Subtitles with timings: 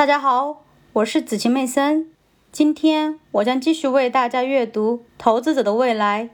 [0.00, 0.62] 大家好，
[0.94, 2.10] 我是子晴妹森。
[2.50, 6.24] 今天我将继续为大家阅读《投资者的未来》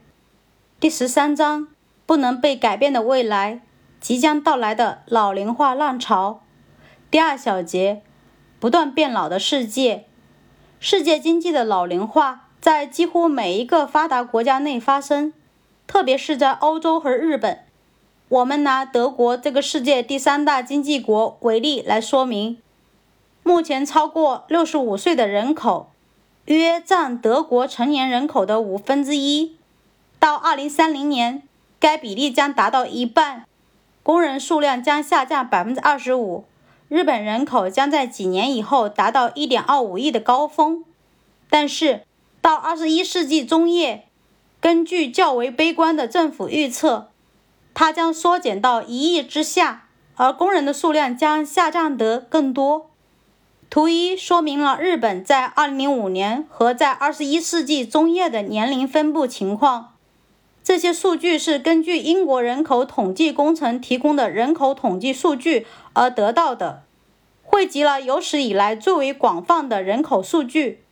[0.79, 1.67] 第十三章：
[2.07, 3.63] 不能被改变的未来，
[3.99, 6.43] 即将到来的老龄化浪潮。
[7.11, 8.03] 第二小节：
[8.61, 10.05] 不断变老的世界。
[10.79, 15.33] 世界经济的老龄化在几乎每一个发达国家内发生，
[15.89, 17.65] 特别是在欧洲和日本。
[18.29, 22.59] 我们拿德国这个世界第三大经济国为例来说明。
[23.47, 25.93] 目前，超过六十五岁的人口
[26.47, 29.55] 约占德国成年人口的五分之一。
[30.19, 31.45] 到二零三零年，
[31.79, 33.45] 该比例将达到一半。
[34.03, 36.45] 工人数量将下降百分之二十五。
[36.89, 40.85] 日本人口将在几年以后达到一点二五亿的高峰。
[41.49, 42.03] 但是，
[42.41, 44.09] 到二十一世纪中叶，
[44.61, 47.11] 根据较为悲观的政府预测，
[47.73, 49.85] 它将缩减到一亿之下，
[50.17, 52.91] 而工人的数量将下降得更多。
[53.77, 59.93] 图一说明了日本在2005年和在21世纪中叶的年龄分布情况。
[60.65, 66.85] 这些数据是根据英国人口统计工程提供的人口统计数据而得到的，
[67.43, 70.83] 汇集了有史以来最为广泛的人口数据。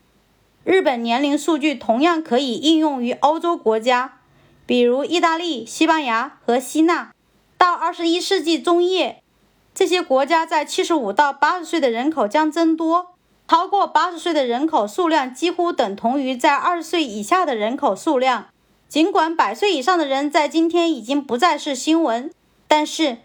[0.65, 4.19] 日本年龄数据同样可以应用于欧洲国家，
[4.67, 7.15] 比如意大利、西班牙和希腊。
[7.57, 9.23] 到21世纪中叶。
[9.75, 13.17] 这些国家在七十五到八十岁的人口将增多，
[13.49, 18.47] 超过八十岁的人口数量几乎等同于在二十岁以下的人口数量。
[18.89, 22.31] 尽管百岁以上的人在今天已经不再是新闻，
[22.69, 23.19] 但是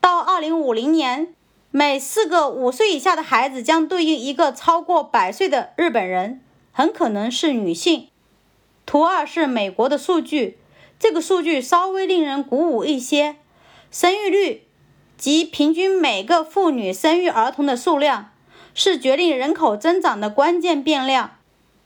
[0.00, 1.32] 到二零五零年，
[1.70, 6.40] 每四个五岁以下的孩子将对应一个超过百岁的日本人，
[6.72, 8.08] 很可能是女性。
[8.84, 10.58] 图二是美国的数据，
[10.98, 13.36] 这个数据稍微令人鼓舞一些，
[13.92, 14.64] 生育率。
[15.18, 18.30] 即平均每个妇女生育儿童的数量，
[18.74, 21.38] 是决定人口增长的关键变量。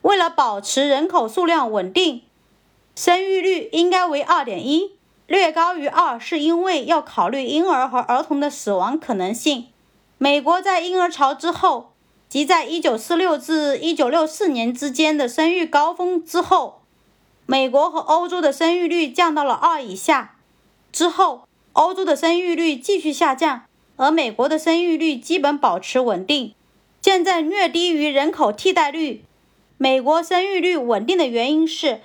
[0.03, 2.23] 为了保持人口数量稳定，
[2.97, 4.93] 生育率应该为二点一，
[5.29, 9.69] 略高于二是因为要考虑婴儿和儿童的死亡可能性。
[10.19, 11.93] 美国在婴儿潮之后，
[12.29, 16.83] 即在一九四六至一九六四年之间的生育高峰之后，
[17.47, 20.35] 美国和欧洲的生育率降到了二以下。
[20.91, 21.43] 之后。
[21.73, 23.63] 欧洲的生育率继续下降，
[23.97, 26.55] 而美国的生育率基本保持稳定，
[27.01, 29.25] 现在略低于人口替代率。
[29.79, 32.01] 美国生育率稳定的原因是，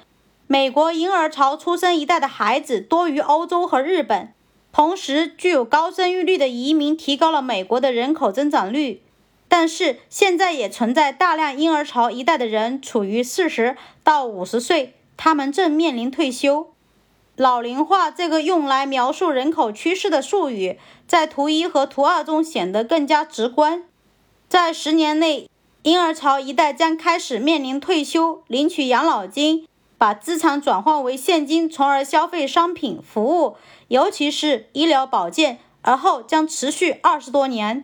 [0.47, 4.33] 美国婴儿潮出生一代的孩子多于欧洲和日本，
[4.71, 9.01] 同时具有高生育率的移民提高了美国的人口增长率。
[9.47, 16.74] 但是现在也存在大量婴儿潮一代的人处于四十到五十岁，他们正面临退休。
[17.37, 23.83] 老龄化这个用来描述人口趋势的术语，在图一和图二中显得更加直观。
[24.47, 25.49] 在十年内，
[25.83, 33.57] 婴儿潮一代将开始面临退休、领取养老金、把资产转换为现金，从而消费商品、服务，
[33.89, 37.83] 尤其是医疗保健，而后将持续二十多年。